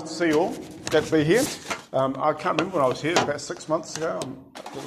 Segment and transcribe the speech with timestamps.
[0.00, 0.54] nice to see you all.
[0.86, 1.42] Glad to be here.
[1.92, 4.38] Um, I can't remember when I was here, about six months ago, um,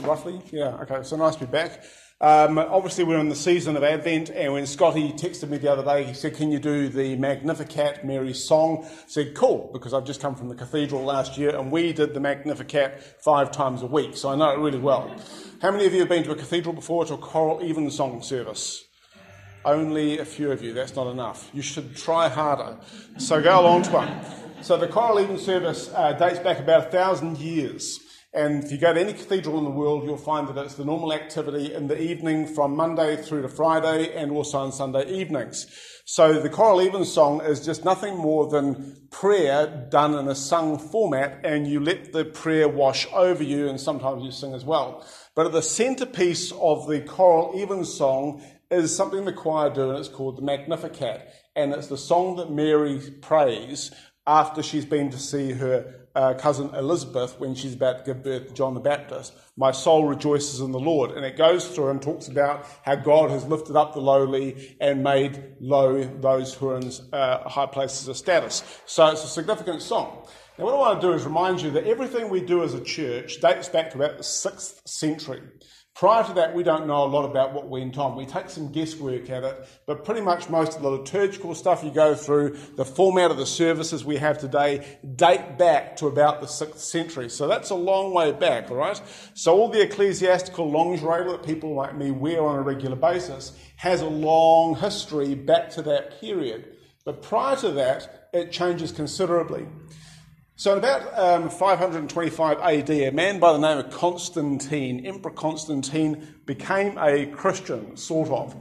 [0.01, 0.41] roughly.
[0.51, 1.83] Yeah, okay, so nice to be back.
[2.19, 5.83] Um, obviously, we're in the season of Advent, and when Scotty texted me the other
[5.83, 8.85] day, he said, Can you do the Magnificat Mary song?
[8.85, 12.13] I said, Cool, because I've just come from the cathedral last year, and we did
[12.13, 15.13] the Magnificat five times a week, so I know it really well.
[15.61, 18.83] How many of you have been to a cathedral before to a choral evensong service?
[19.65, 21.49] Only a few of you, that's not enough.
[21.53, 22.77] You should try harder.
[23.17, 24.42] So go along to one.
[24.63, 27.99] So the choral even service uh, dates back about a thousand years.
[28.33, 30.85] And if you go to any cathedral in the world, you'll find that it's the
[30.85, 35.67] normal activity in the evening from Monday through to Friday and also on Sunday evenings.
[36.05, 41.41] So the choral evensong is just nothing more than prayer done in a sung format,
[41.43, 45.05] and you let the prayer wash over you, and sometimes you sing as well.
[45.35, 50.07] But at the centerpiece of the choral evensong is something the choir do, and it's
[50.07, 51.27] called the Magnificat.
[51.53, 53.91] And it's the song that Mary prays
[54.25, 58.47] after she's been to see her uh, cousin Elizabeth when she's about to give birth
[58.47, 59.33] to John the Baptist.
[59.57, 61.11] My soul rejoices in the Lord.
[61.11, 65.03] And it goes through and talks about how God has lifted up the lowly and
[65.03, 68.63] made low those who are in uh, high places of status.
[68.85, 70.27] So it's a significant song.
[70.57, 72.81] Now, what I want to do is remind you that everything we do as a
[72.81, 75.41] church dates back to about the 6th century.
[75.95, 78.15] Prior to that, we don't know a lot about what went on.
[78.15, 81.91] We take some guesswork at it, but pretty much most of the liturgical stuff you
[81.91, 86.47] go through, the format of the services we have today, date back to about the
[86.47, 87.29] 6th century.
[87.29, 88.99] So that's a long way back, all right?
[89.35, 94.01] So all the ecclesiastical lingerie that people like me wear on a regular basis has
[94.01, 96.75] a long history back to that period.
[97.05, 99.67] But prior to that, it changes considerably.
[100.63, 106.35] So, in about um, 525 AD, a man by the name of Constantine, Emperor Constantine,
[106.45, 108.55] became a Christian, sort of.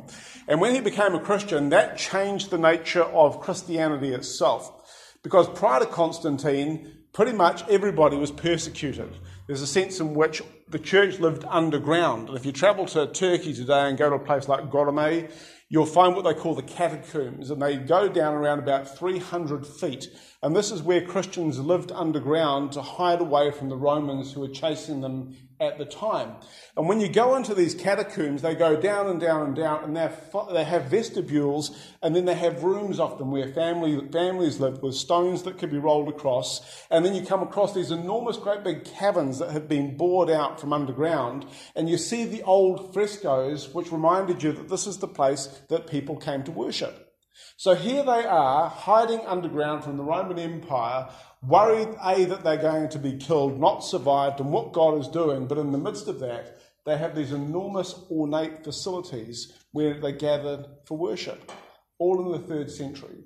[0.48, 5.14] And when he became a Christian, that changed the nature of Christianity itself.
[5.22, 9.16] Because prior to Constantine, pretty much everybody was persecuted.
[9.46, 12.30] There's a sense in which the church lived underground.
[12.30, 15.30] And if you travel to Turkey today and go to a place like Göreme,
[15.68, 20.08] you'll find what they call the catacombs, and they go down around about 300 feet.
[20.44, 24.48] And this is where Christians lived underground to hide away from the Romans who were
[24.48, 26.34] chasing them at the time.
[26.76, 29.96] And when you go into these catacombs, they go down and down and down, and
[29.96, 31.70] they have vestibules,
[32.02, 35.78] and then they have rooms often where family, families lived with stones that could be
[35.78, 36.84] rolled across.
[36.90, 40.60] And then you come across these enormous, great big caverns that have been bored out
[40.60, 45.06] from underground, and you see the old frescoes, which reminded you that this is the
[45.06, 47.11] place that people came to worship.
[47.56, 51.08] So here they are, hiding underground from the Roman Empire,
[51.42, 55.46] worried, A, that they're going to be killed, not survived, and what God is doing.
[55.46, 60.66] But in the midst of that, they have these enormous ornate facilities where they gathered
[60.86, 61.52] for worship,
[61.98, 63.24] all in the third century.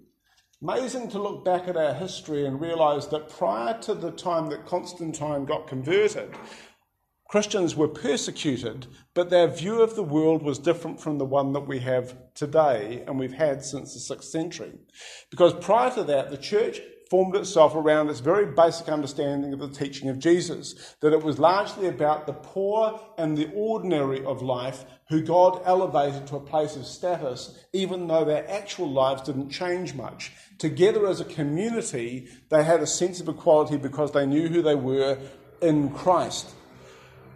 [0.62, 4.66] Amazing to look back at our history and realize that prior to the time that
[4.66, 6.34] Constantine got converted,
[7.28, 11.66] Christians were persecuted, but their view of the world was different from the one that
[11.66, 14.72] we have today and we've had since the 6th century.
[15.31, 19.69] Because prior to that, the church formed itself around this very basic understanding of the
[19.69, 24.84] teaching of Jesus, that it was largely about the poor and the ordinary of life
[25.09, 29.94] who God elevated to a place of status, even though their actual lives didn't change
[29.94, 30.32] much.
[30.59, 34.75] Together as a community, they had a sense of equality because they knew who they
[34.75, 35.16] were
[35.60, 36.54] in Christ.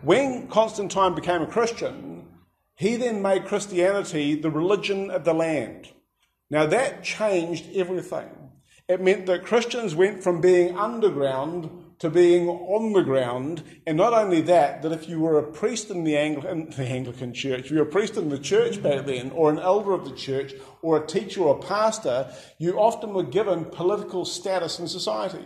[0.02, 2.26] When Constantine became a Christian,
[2.74, 5.90] he then made Christianity the religion of the land.
[6.48, 8.30] Now that changed everything.
[8.88, 14.14] It meant that Christians went from being underground to being on the ground, and not
[14.14, 17.70] only that, that if you were a priest in the, Angli- the Anglican church, if
[17.70, 20.54] you were a priest in the church back then, or an elder of the church,
[20.80, 25.44] or a teacher or a pastor, you often were given political status in society.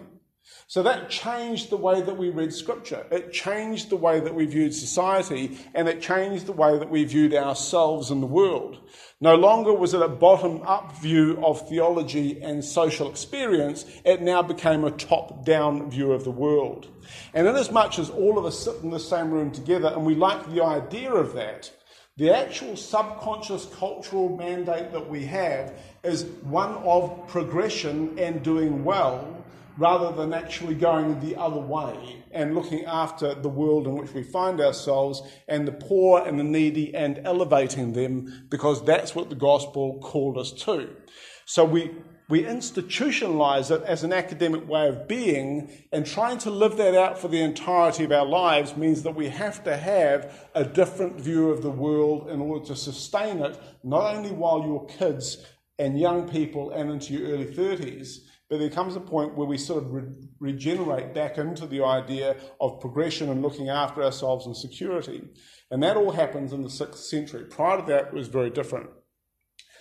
[0.67, 3.07] So that changed the way that we read Scripture.
[3.11, 7.05] It changed the way that we viewed society, and it changed the way that we
[7.05, 8.79] viewed ourselves and the world.
[9.21, 14.43] No longer was it a bottom up view of theology and social experience, it now
[14.43, 16.89] became a top down view of the world.
[17.33, 20.53] And inasmuch as all of us sit in the same room together and we like
[20.53, 21.71] the idea of that,
[22.17, 25.73] the actual subconscious cultural mandate that we have
[26.05, 29.34] is one of progression and doing well
[29.77, 34.23] rather than actually going the other way and looking after the world in which we
[34.23, 39.37] find ourselves and the poor and the needy and elevating them because that's what the
[39.37, 40.89] gospel called us to.
[41.47, 41.91] So we,
[42.29, 47.19] we institutionalize it as an academic way of being, and trying to live that out
[47.19, 51.51] for the entirety of our lives means that we have to have a different view
[51.51, 55.45] of the world in order to sustain it, not only while you're kids
[55.79, 58.21] and young people and into your early 30s,
[58.55, 60.05] but there comes a point where we sort of re-
[60.39, 65.25] regenerate back into the idea of progression and looking after ourselves and security.
[65.73, 67.47] And that all happens in the sixth century.
[67.47, 68.91] Prior to that, it was very different.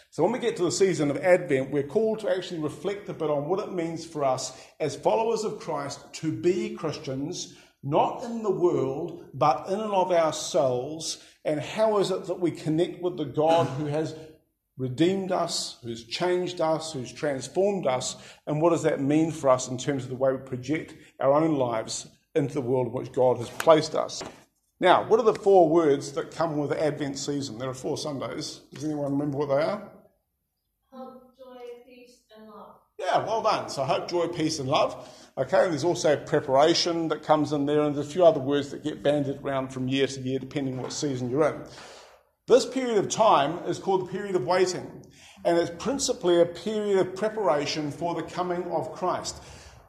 [0.09, 3.13] So when we get to the season of Advent, we're called to actually reflect a
[3.13, 8.23] bit on what it means for us as followers of Christ to be Christians, not
[8.23, 11.23] in the world, but in and of ourselves.
[11.45, 14.15] And how is it that we connect with the God who has
[14.77, 18.15] redeemed us, who's changed us, who's transformed us,
[18.47, 21.33] and what does that mean for us in terms of the way we project our
[21.33, 24.23] own lives into the world in which God has placed us?
[24.79, 27.57] Now, what are the four words that come with Advent season?
[27.57, 28.61] There are four Sundays.
[28.73, 29.89] Does anyone remember what they are?
[30.91, 32.75] Hope, joy, peace, and love.
[32.97, 33.69] Yeah, well done.
[33.69, 35.07] So hope, joy, peace, and love.
[35.37, 38.71] Okay, and there's also preparation that comes in there, and there's a few other words
[38.71, 41.61] that get banded around from year to year depending what season you're in.
[42.45, 45.05] This period of time is called the period of waiting,
[45.45, 49.41] and it's principally a period of preparation for the coming of Christ.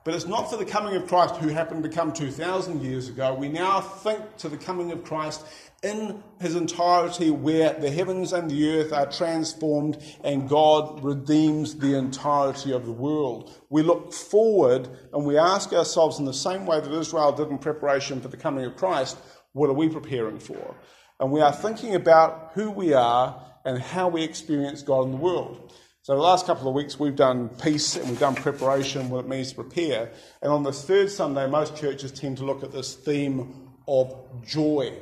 [0.05, 3.35] But it's not for the coming of Christ who happened to come 2,000 years ago.
[3.35, 5.45] We now think to the coming of Christ
[5.83, 11.99] in his entirety, where the heavens and the earth are transformed and God redeems the
[11.99, 13.53] entirety of the world.
[13.69, 17.59] We look forward and we ask ourselves, in the same way that Israel did in
[17.59, 19.17] preparation for the coming of Christ,
[19.55, 20.77] what are we preparing for?
[21.21, 25.17] And we are thinking about who we are and how we experience God in the
[25.17, 25.73] world.
[26.03, 29.29] So, the last couple of weeks, we've done peace and we've done preparation, what it
[29.29, 30.11] means to prepare.
[30.43, 34.15] And on this third Sunday, most churches tend to look at this theme of
[34.47, 34.93] joy.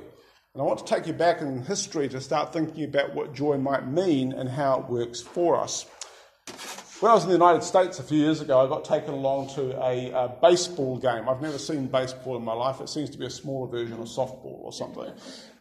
[0.55, 3.56] And I want to take you back in history to start thinking about what joy
[3.56, 5.87] might mean and how it works for us.
[7.00, 9.49] When I was in the United States a few years ago, I got taken along
[9.55, 11.29] to a, a, baseball game.
[11.29, 12.81] I've never seen baseball in my life.
[12.81, 15.11] It seems to be a smaller version of softball or something.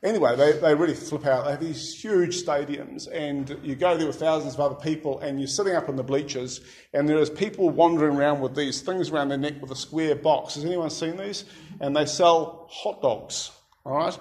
[0.04, 1.46] Anyway, they, they really flip out.
[1.46, 5.40] They have these huge stadiums, and you go there with thousands of other people, and
[5.40, 6.62] you're sitting up in the bleachers,
[6.92, 10.16] and there is people wandering around with these things around their neck with a square
[10.16, 10.56] box.
[10.56, 11.46] Has anyone seen these?
[11.80, 13.52] And they sell hot dogs,
[13.86, 14.18] all right?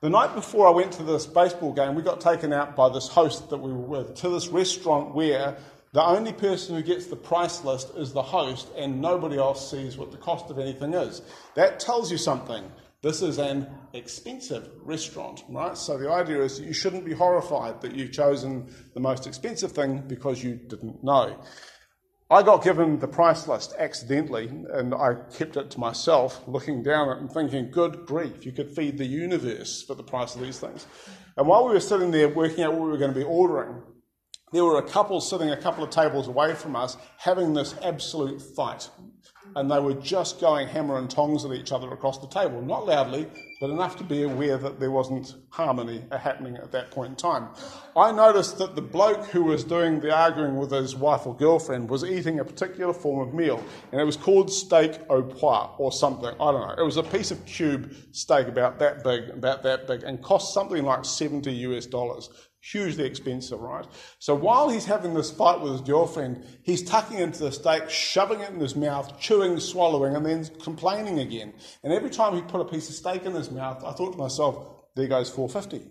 [0.00, 3.06] The night before I went to this baseball game, we got taken out by this
[3.06, 5.58] host that we were with to this restaurant where
[5.92, 9.98] the only person who gets the price list is the host and nobody else sees
[9.98, 11.20] what the cost of anything is.
[11.54, 12.64] That tells you something.
[13.02, 15.76] This is an expensive restaurant, right?
[15.76, 20.04] So the idea is you shouldn't be horrified that you've chosen the most expensive thing
[20.06, 21.36] because you didn't know.
[22.30, 27.08] I got given the price list accidentally, and I kept it to myself, looking down
[27.08, 30.40] at it and thinking, good grief, you could feed the universe for the price of
[30.40, 30.86] these things.
[31.36, 33.82] And while we were sitting there working out what we were going to be ordering,
[34.52, 38.40] there were a couple sitting a couple of tables away from us having this absolute
[38.40, 38.88] fight
[39.56, 42.62] and they were just going hammer and tongs at each other across the table.
[42.62, 43.26] Not loudly,
[43.60, 47.48] but enough to be aware that there wasn't harmony happening at that point in time.
[47.96, 51.90] I noticed that the bloke who was doing the arguing with his wife or girlfriend
[51.90, 55.92] was eating a particular form of meal, and it was called steak au poivre or
[55.92, 56.30] something.
[56.40, 56.74] I don't know.
[56.78, 60.54] It was a piece of cube steak about that big, about that big, and cost
[60.54, 62.30] something like 70 US dollars
[62.62, 63.84] hugely expensive, right?
[64.20, 68.40] So while he's having this fight with his girlfriend, he's tucking into the steak, shoving
[68.40, 71.52] it in his mouth, chewing, swallowing, and then complaining again.
[71.82, 74.18] And every time he put a piece of steak in his mouth, I thought to
[74.18, 75.90] myself, there goes 450.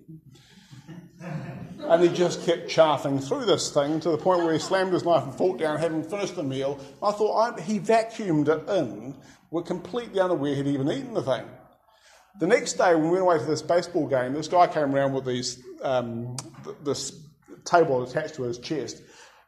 [1.90, 5.04] and he just kept chaffing through this thing to the point where he slammed his
[5.04, 6.80] knife and fork down, having finished the meal.
[7.04, 9.18] I thought I, he vacuumed it in,
[9.50, 11.44] were completely unaware he'd even eaten the thing.
[12.40, 15.14] The next day, when we went away to this baseball game, this guy came around
[15.14, 16.36] with these um,
[16.84, 17.20] this
[17.66, 19.02] table attached to his chest,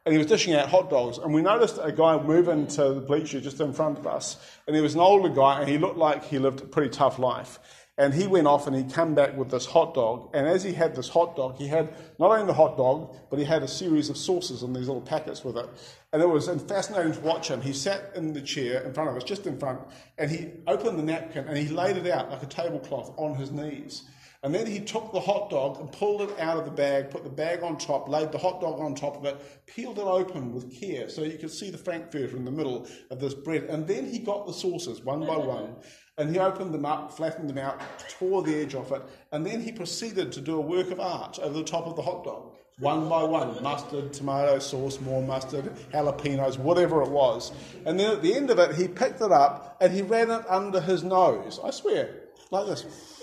[0.04, 1.18] and he was dishing out hot dogs.
[1.18, 4.36] And we noticed a guy move into the bleacher just in front of us,
[4.66, 7.18] and he was an older guy, and he looked like he lived a pretty tough
[7.18, 7.58] life.
[7.96, 10.30] And he went off and he came back with this hot dog.
[10.34, 13.38] And as he had this hot dog, he had not only the hot dog, but
[13.38, 15.68] he had a series of sauces in these little packets with it.
[16.12, 17.60] And it was fascinating to watch him.
[17.60, 19.80] He sat in the chair in front of us, just in front,
[20.18, 23.52] and he opened the napkin and he laid it out like a tablecloth on his
[23.52, 24.02] knees.
[24.44, 27.24] And then he took the hot dog and pulled it out of the bag, put
[27.24, 30.52] the bag on top, laid the hot dog on top of it, peeled it open
[30.52, 33.62] with care so you could see the frankfurter in the middle of this bread.
[33.64, 35.76] And then he got the sauces one by one
[36.18, 37.80] and he opened them up, flattened them out,
[38.18, 39.00] tore the edge off it,
[39.32, 42.02] and then he proceeded to do a work of art over the top of the
[42.02, 47.50] hot dog, one by one mustard, tomato sauce, more mustard, jalapenos, whatever it was.
[47.86, 50.44] And then at the end of it, he picked it up and he ran it
[50.50, 51.58] under his nose.
[51.64, 52.10] I swear,
[52.50, 53.13] like this.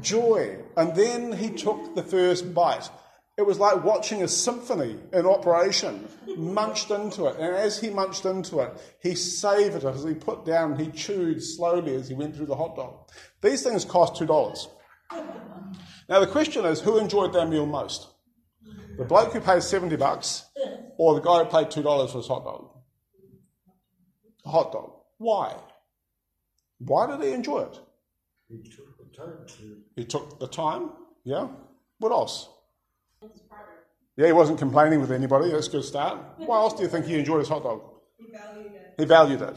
[0.00, 0.58] Joy.
[0.76, 2.88] And then he took the first bite.
[3.36, 7.36] It was like watching a symphony in operation, munched into it.
[7.38, 11.42] And as he munched into it, he savoured it as he put down, he chewed
[11.42, 13.10] slowly as he went through the hot dog.
[13.42, 14.68] These things cost $2.
[16.08, 18.08] Now, the question is who enjoyed their meal most?
[18.96, 20.46] The bloke who paid 70 bucks
[20.96, 22.76] or the guy who paid $2 for his hot dog?
[24.46, 24.92] a hot dog.
[25.18, 25.54] Why?
[26.78, 27.78] Why did he enjoy it?
[29.16, 29.76] He took the time to.
[29.96, 30.90] He took the time.
[31.24, 31.48] Yeah.
[31.98, 32.48] What else?
[34.16, 35.50] Yeah, he wasn't complaining with anybody.
[35.50, 36.18] That's a good start.
[36.38, 37.82] Why else do you think he enjoyed his hot dog?
[38.18, 38.94] He valued it.
[38.98, 39.56] He valued it.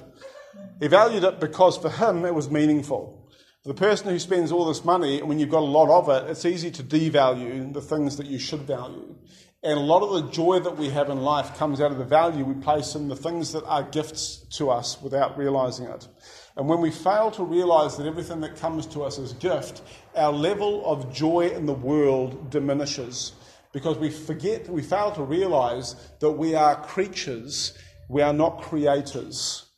[0.80, 3.30] He valued it because for him it was meaningful.
[3.64, 6.30] For the person who spends all this money, when you've got a lot of it,
[6.30, 9.16] it's easy to devalue the things that you should value.
[9.62, 12.06] And a lot of the joy that we have in life comes out of the
[12.06, 16.08] value we place in the things that are gifts to us without realizing it.
[16.56, 19.82] And when we fail to realize that everything that comes to us is gift,
[20.16, 23.34] our level of joy in the world diminishes
[23.74, 29.69] because we forget, we fail to realize that we are creatures, we are not creators.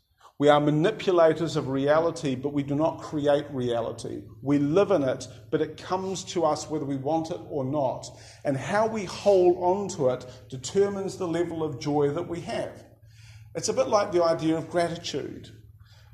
[0.41, 4.24] We are manipulators of reality, but we do not create reality.
[4.41, 8.07] We live in it, but it comes to us whether we want it or not.
[8.43, 12.83] And how we hold on to it determines the level of joy that we have.
[13.53, 15.51] It's a bit like the idea of gratitude.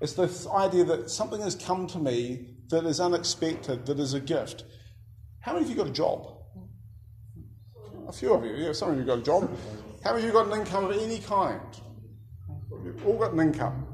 [0.01, 4.19] It's this idea that something has come to me that is unexpected, that is a
[4.19, 4.65] gift.
[5.39, 6.33] How many of you got a job?
[8.09, 9.49] A few of you, yeah, some of you got a job.
[10.03, 11.61] How many of you got an income of any kind?
[12.83, 13.86] You've all got an income.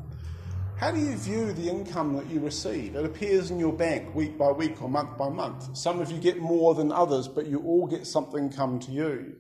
[0.84, 2.98] How do you view the income that you receive?
[2.98, 5.78] It appears in your bank week by week or month by month.
[5.78, 9.38] Some of you get more than others, but you all get something come to you.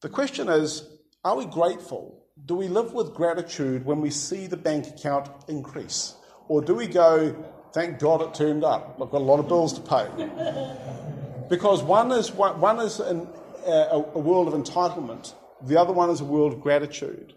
[0.00, 0.88] The question is
[1.22, 2.24] are we grateful?
[2.46, 6.14] Do we live with gratitude when we see the bank account increase?
[6.48, 7.36] Or do we go,
[7.74, 10.08] thank God it turned up, I've got a lot of bills to pay?
[11.50, 13.28] Because one is, one is an,
[13.66, 17.34] a, a world of entitlement, the other one is a world of gratitude.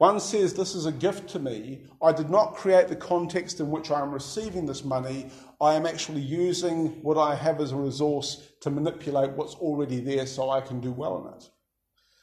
[0.00, 1.82] One says, This is a gift to me.
[2.00, 5.26] I did not create the context in which I am receiving this money.
[5.60, 10.24] I am actually using what I have as a resource to manipulate what's already there
[10.24, 11.50] so I can do well in it.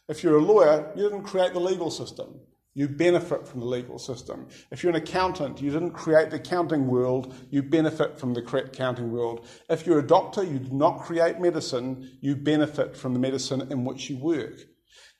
[0.09, 2.39] If you're a lawyer, you didn't create the legal system.
[2.73, 4.47] You benefit from the legal system.
[4.71, 9.11] If you're an accountant, you didn't create the accounting world, you benefit from the accounting
[9.11, 9.45] world.
[9.69, 13.85] If you're a doctor, you did not create medicine, you benefit from the medicine in
[13.85, 14.65] which you work.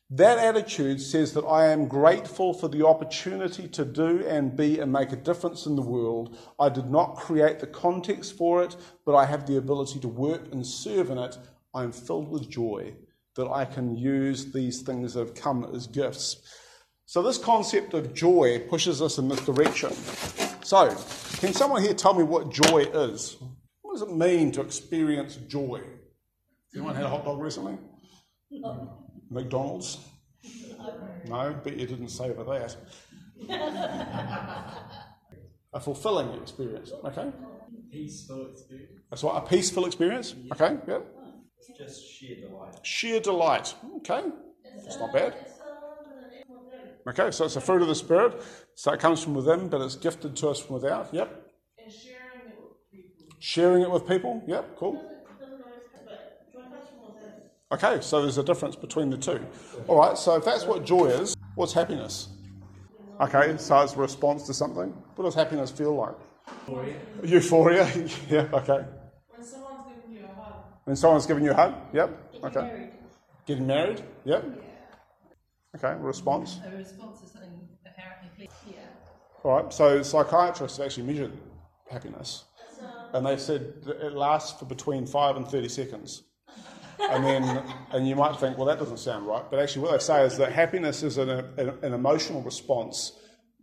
[0.10, 4.90] That attitude says that I am grateful for the opportunity to do and be and
[4.90, 6.38] make a difference in the world.
[6.58, 10.44] I did not create the context for it, but I have the ability to work
[10.54, 11.38] and serve in it.
[11.74, 12.94] I am filled with joy
[13.36, 16.38] that I can use these things that have come as gifts.
[17.06, 19.92] So, this concept of joy pushes us in this direction.
[20.64, 20.88] So,
[21.40, 23.36] can someone here tell me what joy is?
[23.82, 25.82] What does it mean to experience joy?
[26.74, 27.78] Anyone had a hot dog recently?
[29.29, 30.00] McDonald's?
[31.27, 32.75] No, but you didn't say for that.
[35.74, 37.31] a fulfilling experience, okay?
[37.91, 38.91] Peaceful experience.
[39.10, 40.36] That's what, a peaceful experience?
[40.53, 41.00] Okay, yeah.
[41.60, 42.79] It's just sheer delight.
[42.84, 44.24] Sheer delight, okay?
[44.84, 45.36] That's not bad.
[47.07, 48.41] Okay, so it's a fruit of the Spirit.
[48.75, 51.13] So it comes from within, but it's gifted to us from without.
[51.13, 51.29] Yep.
[51.84, 53.25] And sharing it with people.
[53.39, 54.43] Sharing it with people.
[54.46, 55.16] Yep, cool.
[57.71, 59.45] Okay, so there's a difference between the two.
[59.88, 62.29] All right, so if that's what joy is, what's happiness?
[63.19, 64.89] Okay, so it's a response to something.
[65.15, 66.15] What does happiness feel like?
[66.67, 66.95] Euphoria.
[67.24, 68.07] Euphoria.
[68.29, 68.86] yeah, okay.
[69.36, 70.53] When someone's giving you a hug.
[70.86, 71.74] When someone's giving you a hug?
[71.93, 72.31] Yep.
[72.31, 72.67] Getting Okay.
[72.67, 72.89] married.
[73.45, 74.01] Getting married?
[74.24, 74.45] Yep.
[75.75, 76.59] Okay, response.
[76.65, 78.75] A response to something apparently pleasing.
[78.77, 78.79] Yeah.
[79.43, 81.33] All right, so psychiatrists actually measured
[81.89, 82.45] happiness,
[82.81, 86.24] um, and they said that it lasts for between five and 30 seconds.
[87.00, 89.44] And then, and you might think, well, that doesn't sound right.
[89.50, 93.13] But actually, what they say is that happiness is an, an, an emotional response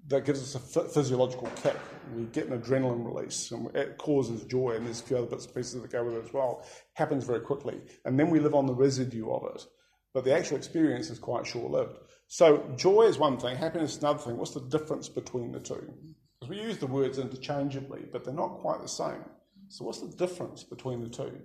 [0.09, 1.76] that gives us a physiological kick.
[2.14, 5.47] We get an adrenaline release, and it causes joy, and there's a few other bits
[5.47, 6.67] and pieces that go with it as well.
[6.95, 9.67] Happens very quickly, and then we live on the residue of it.
[10.12, 11.99] But the actual experience is quite short lived.
[12.29, 14.37] So, joy is one thing, happiness is another thing.
[14.37, 15.93] What's the difference between the two?
[16.41, 19.25] Because we use the words interchangeably, but they're not quite the same.
[19.69, 21.41] So, what's the difference between the two?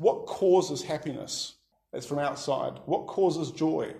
[0.00, 1.56] What causes happiness?
[1.92, 2.80] It's from outside.
[2.86, 3.92] What causes joy?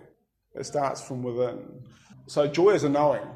[0.55, 1.83] It starts from within.
[2.27, 3.27] So, joy is a knowing.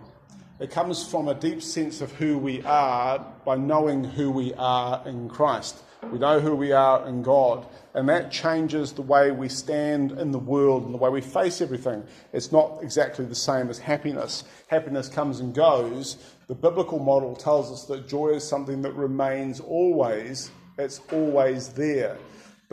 [0.61, 5.07] It comes from a deep sense of who we are by knowing who we are
[5.07, 5.83] in Christ.
[6.11, 10.31] We know who we are in God, and that changes the way we stand in
[10.31, 12.03] the world and the way we face everything.
[12.33, 14.45] It's not exactly the same as happiness.
[14.69, 16.17] Happiness comes and goes.
[16.47, 22.17] The biblical model tells us that joy is something that remains always, it's always there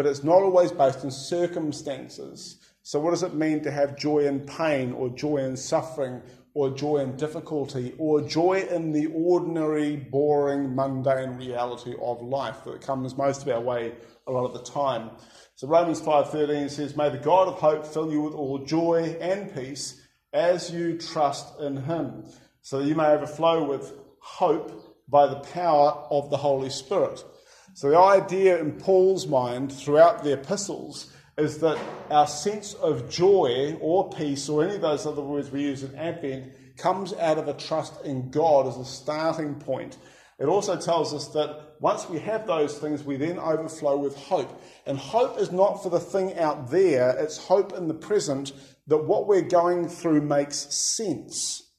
[0.02, 2.58] but it's not always based on circumstances.
[2.82, 6.24] So, what does it mean to have joy in pain, or joy in suffering,
[6.56, 12.82] or joy in difficulty, or joy in the ordinary, boring, mundane reality of life that
[12.82, 13.94] comes most of our way
[14.26, 15.12] a lot of the time?
[15.54, 19.54] So, Romans 5:13 says, "May the God of hope fill you with all joy and
[19.54, 20.02] peace
[20.34, 22.26] as you trust in Him."
[22.64, 27.24] so that you may overflow with hope by the power of the Holy Spirit.
[27.74, 33.78] So, the idea in Paul's mind throughout the epistles is that our sense of joy
[33.80, 37.48] or peace, or any of those other words we use in Advent, comes out of
[37.48, 39.98] a trust in God as a starting point.
[40.38, 44.62] It also tells us that once we have those things, we then overflow with hope.
[44.86, 48.52] And hope is not for the thing out there, it's hope in the present
[48.88, 51.71] that what we're going through makes sense.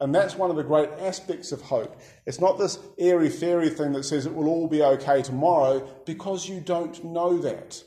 [0.00, 2.00] And that's one of the great aspects of hope.
[2.24, 6.48] It's not this airy fairy thing that says it will all be okay tomorrow because
[6.48, 7.82] you don't know that.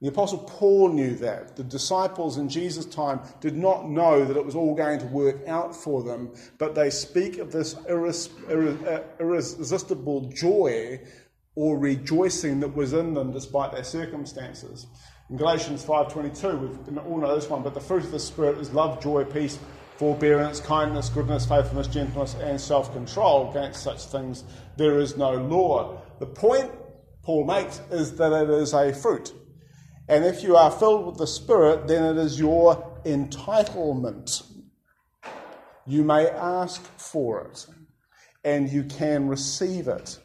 [0.00, 1.56] The Apostle Paul knew that.
[1.56, 5.46] The disciples in Jesus' time did not know that it was all going to work
[5.46, 11.00] out for them, but they speak of this uh, irresistible joy
[11.54, 14.86] or rejoicing that was in them despite their circumstances.
[15.30, 18.72] In Galatians 5.22, we all know this one, but the fruit of the Spirit is
[18.72, 19.58] love, joy, peace,
[19.98, 23.50] forbearance, kindness, goodness, faithfulness, gentleness, and self-control.
[23.50, 24.44] Against such things
[24.76, 26.00] there is no law.
[26.18, 26.70] The point
[27.22, 29.32] Paul makes is that it is a fruit.
[30.08, 34.44] And if you are filled with the Spirit, then it is your entitlement.
[35.86, 37.66] You may ask for it,
[38.44, 40.18] and you can receive it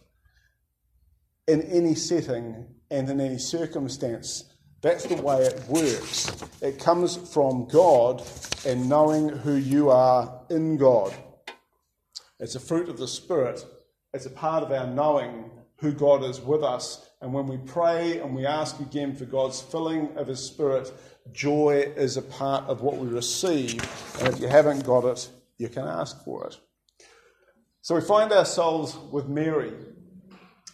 [1.48, 4.51] in any setting and in any circumstance.
[4.82, 6.32] That's the way it works.
[6.62, 8.24] It comes from God
[8.66, 11.14] and knowing who you are in God.
[12.40, 13.66] It's a fruit of the Spirit,
[14.14, 18.20] it's a part of our knowing who God is with us and when we pray
[18.20, 20.92] and we ask again for God's filling of His Spirit,
[21.32, 23.80] joy is a part of what we receive.
[24.20, 26.58] And if you haven't got it, you can ask for it.
[27.84, 29.72] So we find ourselves with Mary.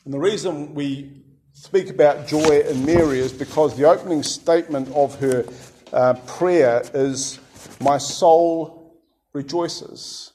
[0.06, 1.24] And the reason we
[1.58, 5.44] speak about joy in Mary is because the opening statement of her
[5.92, 7.40] uh, prayer is,
[7.82, 9.02] My soul
[9.34, 10.34] rejoices.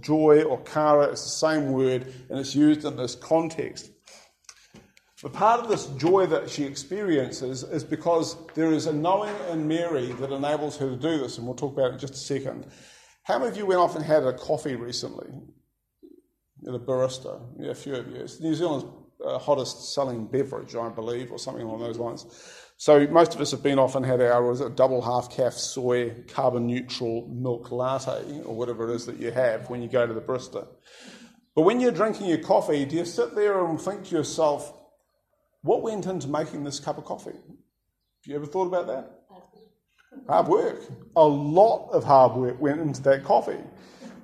[0.00, 3.90] Joy or chara is the same word, and it's used in this context.
[5.22, 9.68] But part of this joy that she experiences is because there is a knowing in
[9.68, 12.16] Mary that enables her to do this, and we'll talk about it in just a
[12.16, 12.66] second.
[13.24, 15.28] How many of you went off and had a coffee recently?
[16.66, 17.40] At a barista?
[17.58, 18.16] Yeah, a few of you.
[18.16, 18.86] It's New Zealand's
[19.24, 22.26] uh, hottest selling beverage, I believe, or something along those lines.
[22.76, 26.66] So most of us have been off and had our double half caf soy carbon
[26.66, 30.20] neutral milk latte or whatever it is that you have when you go to the
[30.20, 30.66] barista.
[31.54, 34.72] But when you're drinking your coffee, do you sit there and think to yourself,
[35.62, 37.30] what went into making this cup of coffee?
[37.30, 39.18] Have you ever thought about that?
[40.28, 40.82] Hard work.
[41.16, 43.60] A lot of hard work went into that coffee.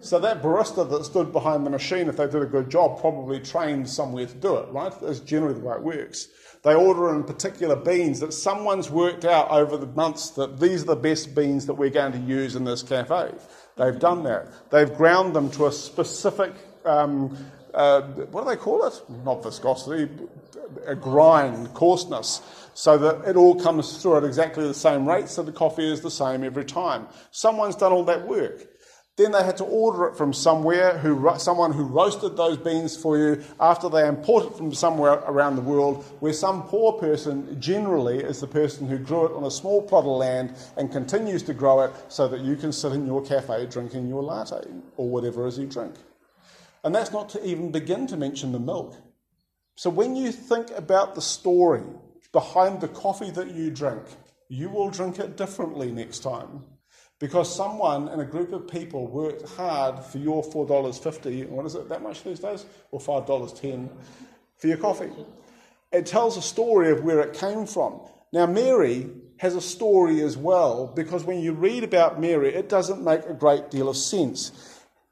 [0.00, 3.40] So that barista that stood behind the machine, if they did a good job, probably
[3.40, 4.92] trained somewhere to do it, right?
[5.00, 6.28] That's generally the way it works.
[6.62, 10.86] They order in particular beans that someone's worked out over the months that these are
[10.86, 13.32] the best beans that we're going to use in this cafe.
[13.76, 14.70] They've done that.
[14.70, 16.52] They've ground them to a specific
[16.84, 17.36] um,
[17.74, 19.00] uh, what do they call it?
[19.24, 20.10] Not viscosity,
[20.86, 22.40] a grind, coarseness,
[22.74, 26.00] so that it all comes through at exactly the same rate, so the coffee is
[26.00, 27.06] the same every time.
[27.30, 28.66] Someone's done all that work.
[29.18, 33.18] Then they had to order it from somewhere, who, someone who roasted those beans for
[33.18, 38.18] you after they import it from somewhere around the world, where some poor person generally
[38.18, 41.52] is the person who grew it on a small plot of land and continues to
[41.52, 44.64] grow it so that you can sit in your cafe drinking your latte
[44.96, 45.96] or whatever it is you drink.
[46.84, 48.94] And that's not to even begin to mention the milk.
[49.74, 51.82] So when you think about the story
[52.30, 54.04] behind the coffee that you drink,
[54.48, 56.62] you will drink it differently next time.
[57.18, 61.88] Because someone in a group of people worked hard for your $4.50, what is it,
[61.88, 62.64] that much these days?
[62.92, 63.88] Or $5.10
[64.56, 65.10] for your coffee.
[65.90, 68.00] It tells a story of where it came from.
[68.32, 73.02] Now, Mary has a story as well, because when you read about Mary, it doesn't
[73.02, 74.52] make a great deal of sense.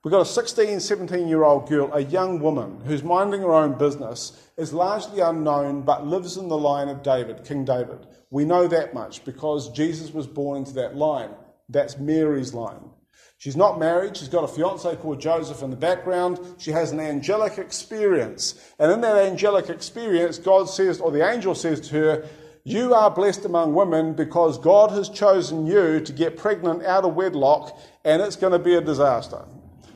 [0.05, 3.79] We've got a 16, 17 year old girl, a young woman, who's minding her own
[3.79, 8.07] business, is largely unknown, but lives in the line of David, King David.
[8.31, 11.31] We know that much because Jesus was born into that line.
[11.69, 12.91] That's Mary's line.
[13.39, 14.17] She's not married.
[14.17, 16.41] She's got a fiance called Joseph in the background.
[16.59, 18.55] She has an angelic experience.
[18.79, 22.29] And in that angelic experience, God says, or the angel says to her,
[22.65, 27.15] You are blessed among women because God has chosen you to get pregnant out of
[27.15, 29.45] wedlock, and it's going to be a disaster.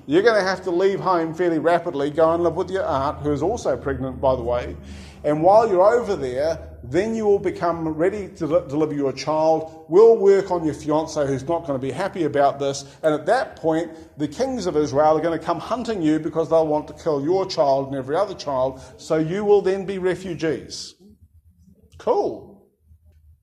[0.07, 3.19] You're going to have to leave home fairly rapidly, go and live with your aunt,
[3.21, 4.77] who is also pregnant, by the way.
[5.25, 9.85] And while you're over there, then you will become ready to deliver your child.
[9.89, 12.85] We'll work on your fiance who's not going to be happy about this.
[13.03, 16.49] And at that point, the kings of Israel are going to come hunting you because
[16.49, 18.81] they'll want to kill your child and every other child.
[18.97, 20.95] So you will then be refugees.
[21.99, 22.67] Cool.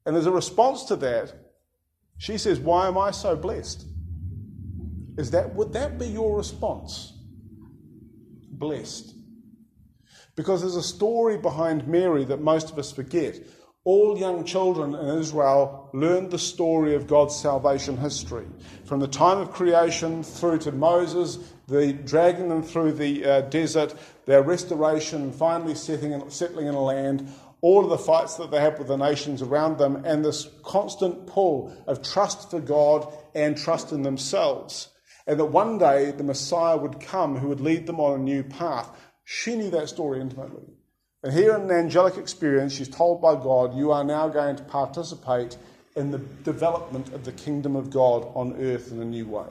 [0.06, 1.34] And as a response to that,
[2.18, 3.86] she says, Why am I so blessed?
[5.18, 7.14] Is that would that be your response?
[8.50, 9.17] Blessed.
[10.38, 13.40] Because there's a story behind Mary that most of us forget.
[13.84, 18.46] All young children in Israel learned the story of God's salvation history.
[18.86, 23.96] From the time of creation through to Moses, the dragging them through the uh, desert,
[24.26, 27.28] their restoration, finally in, settling in a land,
[27.62, 31.26] all of the fights that they have with the nations around them, and this constant
[31.26, 34.90] pull of trust for God and trust in themselves.
[35.26, 38.44] And that one day the Messiah would come who would lead them on a new
[38.44, 38.90] path.
[39.30, 40.64] She knew that story intimately.
[41.22, 44.64] And here in an angelic experience, she's told by God, You are now going to
[44.64, 45.58] participate
[45.98, 49.50] in the development of the kingdom of God on earth in a new way.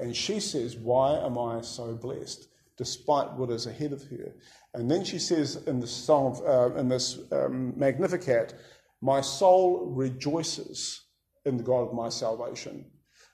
[0.00, 4.32] And she says, Why am I so blessed, despite what is ahead of her?
[4.72, 8.54] And then she says in the song, uh, in this um, Magnificat,
[9.02, 11.02] My soul rejoices
[11.44, 12.86] in the God of my salvation.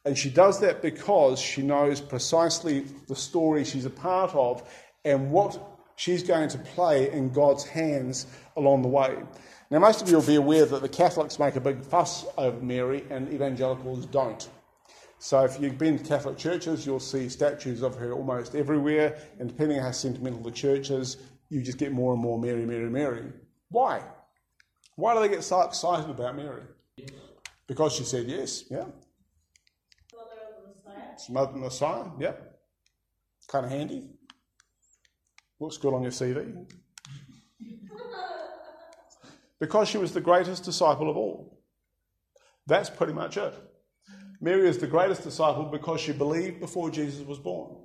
[0.04, 4.68] And she does that because she knows precisely the story she's a part of
[5.04, 5.58] and what
[5.96, 9.16] she's going to play in God's hands along the way.
[9.70, 12.60] Now, most of you will be aware that the Catholics make a big fuss over
[12.60, 14.48] Mary and evangelicals don't.
[15.18, 19.48] So, if you've been to Catholic churches, you'll see statues of her almost everywhere, and
[19.48, 22.90] depending on how sentimental the church is, you just get more and more Mary, Mary,
[22.90, 23.24] Mary.
[23.70, 24.02] Why?
[24.96, 26.62] Why do they get so excited about Mary?
[27.66, 28.84] Because she said yes, yeah.
[31.30, 32.58] Mother of the Messiah, yep.
[33.48, 34.04] Kind of handy.
[35.62, 36.66] Looks good on your CV.
[39.60, 41.62] because she was the greatest disciple of all.
[42.66, 43.54] That's pretty much it.
[44.40, 47.76] Mary is the greatest disciple because she believed before Jesus was born.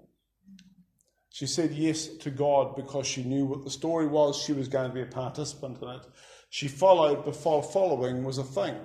[1.30, 4.42] She said yes to God because she knew what the story was.
[4.42, 6.08] She was going to be a participant in it.
[6.50, 8.76] She followed before following was a thing.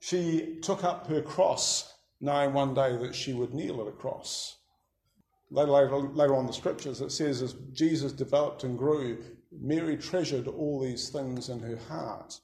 [0.00, 4.57] She took up her cross, knowing one day that she would kneel at a cross.
[5.50, 9.18] Later, later, on the scriptures, it says as Jesus developed and grew,
[9.50, 12.38] Mary treasured all these things in her heart.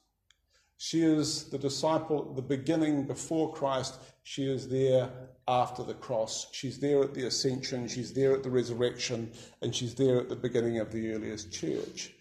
[0.77, 3.99] She is the disciple at the beginning before Christ.
[4.23, 5.09] She is there
[5.47, 6.47] after the cross.
[6.51, 7.87] She's there at the ascension.
[7.87, 9.31] She's there at the resurrection.
[9.61, 12.11] And she's there at the beginning of the earliest church.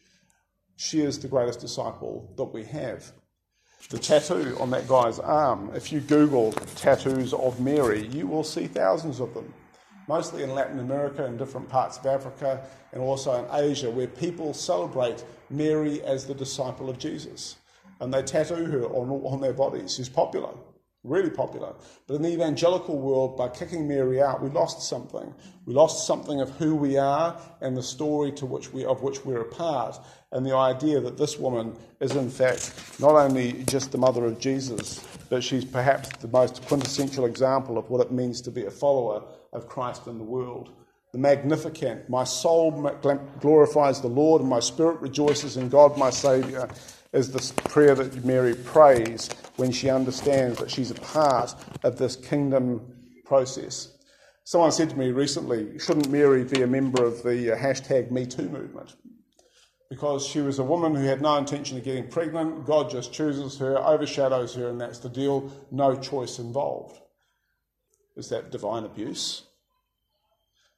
[0.77, 3.11] She is the greatest disciple that we have.
[3.89, 8.67] The tattoo on that guy's arm, if you Google tattoos of Mary, you will see
[8.67, 9.53] thousands of them
[10.09, 14.55] mostly in Latin America and different parts of Africa and also in Asia, where people
[14.55, 17.57] celebrate Mary as the disciple of Jesus.
[18.01, 19.95] And they tattoo her on, on their bodies.
[19.95, 20.51] She's popular,
[21.05, 21.75] really popular.
[22.07, 25.33] But in the evangelical world, by kicking Mary out, we lost something.
[25.65, 29.25] We lost something of who we are and the story to which we, of which
[29.25, 29.99] we're a part.
[30.33, 34.39] And the idea that this woman is, in fact, not only just the mother of
[34.39, 38.71] Jesus, but she's perhaps the most quintessential example of what it means to be a
[38.71, 39.23] follower
[39.55, 40.71] of Christ in the world.
[41.13, 42.73] The Magnificat, my soul
[43.41, 46.69] glorifies the Lord, and my spirit rejoices in God my Saviour,
[47.13, 52.17] is this prayer that Mary prays when she understands that she's a part of this
[52.17, 52.85] kingdom
[53.25, 53.97] process.
[54.43, 58.51] Someone said to me recently, shouldn't Mary be a member of the uh, hashtag MeToo
[58.51, 58.97] movement?
[59.89, 62.67] Because she was a woman who had no intention of getting pregnant.
[62.67, 65.53] God just chooses her, overshadows her, and that's the deal.
[65.71, 66.99] No choice involved.
[68.17, 69.43] Is that divine abuse?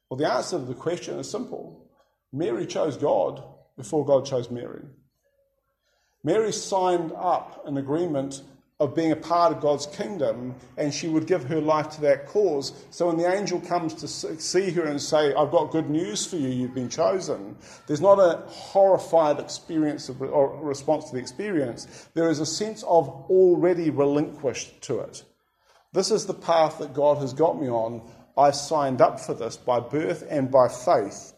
[0.09, 1.87] Well, the answer to the question is simple
[2.31, 3.43] Mary chose God
[3.77, 4.83] before God chose Mary.
[6.23, 8.41] Mary signed up an agreement
[8.79, 12.27] of being a part of God's kingdom, and she would give her life to that
[12.27, 12.73] cause.
[12.91, 16.35] So when the angel comes to see her and say, I've got good news for
[16.35, 17.55] you, you've been chosen,
[17.87, 22.09] there's not a horrified experience or response to the experience.
[22.13, 25.23] There is a sense of already relinquished to it.
[25.93, 28.01] This is the path that God has got me on.
[28.37, 31.33] I signed up for this by birth and by faith.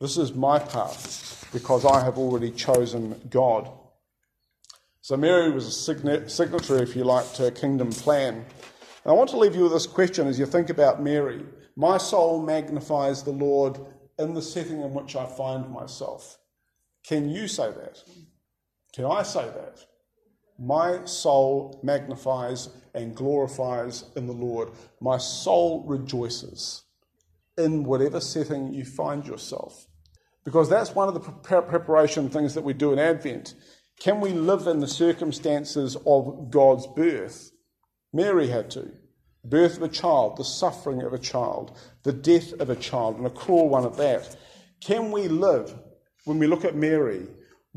[0.00, 3.70] This is my path because I have already chosen God.
[5.00, 5.72] So Mary was a
[6.28, 8.34] signatory, if you like, to a kingdom plan.
[8.34, 8.44] And
[9.06, 11.42] I want to leave you with this question as you think about Mary.
[11.76, 13.78] My soul magnifies the Lord
[14.18, 16.38] in the setting in which I find myself.
[17.04, 18.02] Can you say that?
[18.92, 19.86] Can I say that?
[20.58, 24.70] My soul magnifies and glorifies in the Lord.
[25.00, 26.82] My soul rejoices
[27.56, 29.86] in whatever setting you find yourself.
[30.44, 33.54] Because that's one of the preparation things that we do in Advent.
[34.00, 37.50] Can we live in the circumstances of God's birth?
[38.12, 38.90] Mary had to.
[39.44, 43.26] Birth of a child, the suffering of a child, the death of a child, and
[43.26, 44.36] a cruel one at that.
[44.80, 45.74] Can we live,
[46.24, 47.26] when we look at Mary,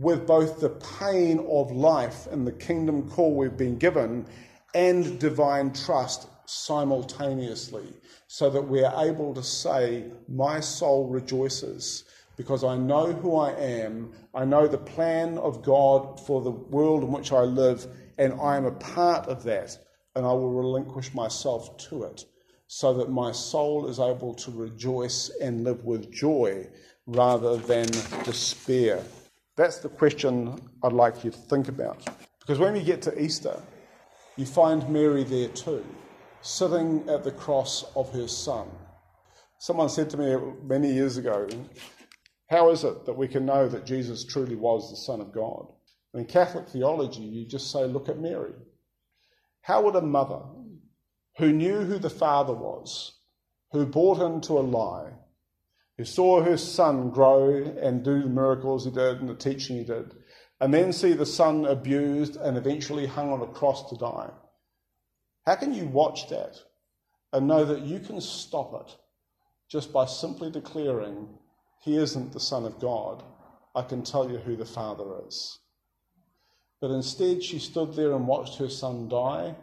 [0.02, 4.26] with both the pain of life and the kingdom call we've been given
[4.74, 7.86] and divine trust simultaneously
[8.28, 13.52] so that we are able to say, My soul rejoices because I know who I
[13.52, 17.86] am, I know the plan of God for the world in which I live,
[18.18, 19.78] and I am a part of that,
[20.16, 22.26] and I will relinquish myself to it
[22.66, 26.68] so that my soul is able to rejoice and live with joy
[27.06, 27.86] rather than
[28.24, 29.04] despair.
[29.62, 32.10] That's the question I'd like you to think about.
[32.40, 33.62] Because when we get to Easter,
[34.36, 35.86] you find Mary there too,
[36.42, 38.70] sitting at the cross of her son.
[39.60, 41.48] Someone said to me many years ago,
[42.50, 45.68] How is it that we can know that Jesus truly was the Son of God?
[46.16, 48.56] In Catholic theology, you just say, Look at Mary.
[49.62, 50.42] How would a mother
[51.38, 53.16] who knew who the Father was,
[53.74, 55.12] who bought into a lie,
[56.02, 59.84] who saw her son grow and do the miracles he did and the teaching he
[59.84, 60.12] did,
[60.60, 64.32] and then see the son abused and eventually hung on a cross to die.
[65.46, 66.58] How can you watch that
[67.32, 68.96] and know that you can stop it
[69.70, 71.30] just by simply declaring,
[71.82, 73.22] He isn't the Son of God?
[73.76, 75.60] I can tell you who the Father is.
[76.80, 79.56] But instead, she stood there and watched her son die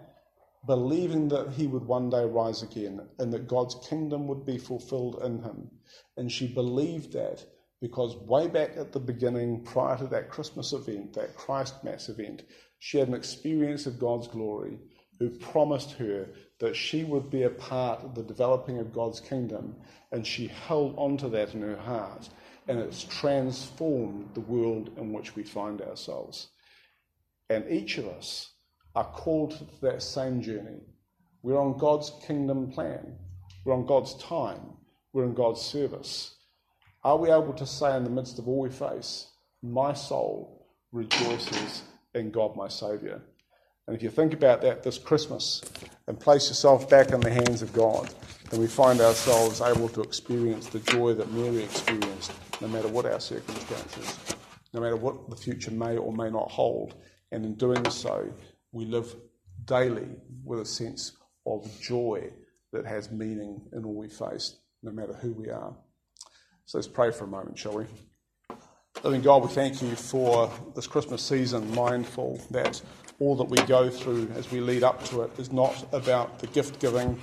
[0.66, 5.20] believing that he would one day rise again and that God's kingdom would be fulfilled
[5.24, 5.70] in him.
[6.16, 7.44] And she believed that
[7.80, 12.42] because way back at the beginning, prior to that Christmas event, that Christ Mass event,
[12.80, 14.78] she had an experience of God's glory
[15.18, 16.28] who promised her
[16.60, 19.76] that she would be a part of the developing of God's kingdom.
[20.12, 22.28] And she held on to that in her heart.
[22.66, 26.48] And it's transformed the world in which we find ourselves.
[27.48, 28.52] And each of us
[28.98, 30.80] are called to that same journey.
[31.44, 33.14] We're on God's kingdom plan.
[33.64, 34.60] We're on God's time.
[35.12, 36.34] We're in God's service.
[37.04, 39.28] Are we able to say in the midst of all we face,
[39.62, 41.84] My soul rejoices
[42.16, 43.22] in God my Saviour?
[43.86, 45.62] And if you think about that this Christmas
[46.08, 48.12] and place yourself back in the hands of God,
[48.50, 53.06] then we find ourselves able to experience the joy that Mary experienced, no matter what
[53.06, 54.18] our circumstances,
[54.74, 56.96] no matter what the future may or may not hold.
[57.30, 58.28] And in doing so,
[58.78, 59.16] we live
[59.64, 60.06] daily
[60.44, 61.10] with a sense
[61.44, 62.30] of joy
[62.72, 65.74] that has meaning in all we face, no matter who we are.
[66.64, 67.86] So let's pray for a moment, shall we?
[69.02, 72.80] Living God, we thank you for this Christmas season, mindful that
[73.18, 76.46] all that we go through as we lead up to it is not about the
[76.46, 77.20] gift giving,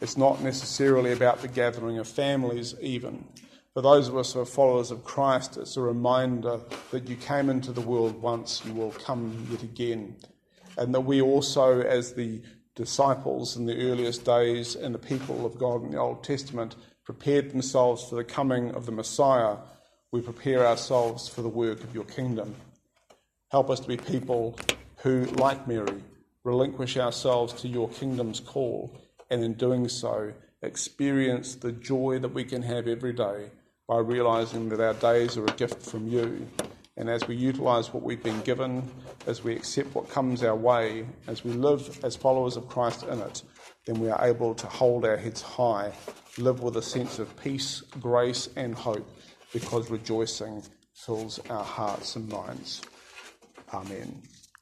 [0.00, 3.24] it's not necessarily about the gathering of families, even.
[3.72, 6.60] For those of us who are followers of Christ, it's a reminder
[6.92, 10.14] that you came into the world once, you will come yet again
[10.76, 12.40] and that we also, as the
[12.74, 17.50] disciples in the earliest days and the people of God in the Old Testament, prepared
[17.50, 19.56] themselves for the coming of the Messiah,
[20.10, 22.54] we prepare ourselves for the work of your kingdom.
[23.50, 24.58] Help us to be people
[24.96, 26.02] who, like Mary,
[26.44, 28.96] relinquish ourselves to your kingdom's call,
[29.30, 30.32] and in doing so,
[30.62, 33.50] experience the joy that we can have every day
[33.86, 36.48] by realizing that our days are a gift from you
[36.96, 38.88] and as we utilize what we've been given,
[39.26, 43.20] as we accept what comes our way, as we live as followers of Christ in
[43.20, 43.42] it,
[43.86, 45.92] then we are able to hold our heads high,
[46.38, 49.08] live with a sense of peace, grace, and hope,
[49.52, 50.62] because rejoicing
[50.94, 52.82] fills our hearts and minds.
[53.72, 54.22] Amen.